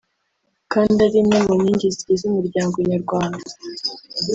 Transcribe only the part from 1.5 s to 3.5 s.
nkingi zigize Umuryango nyarwanda”